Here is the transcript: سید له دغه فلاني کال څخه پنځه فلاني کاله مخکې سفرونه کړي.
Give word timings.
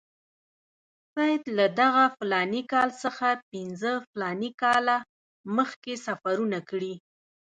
سید 1.13 1.43
له 1.57 1.65
دغه 1.79 2.05
فلاني 2.17 2.61
کال 2.71 2.89
څخه 3.03 3.27
پنځه 3.51 3.91
فلاني 4.09 4.51
کاله 4.61 4.97
مخکې 5.57 5.93
سفرونه 6.05 6.59
کړي. 6.69 6.93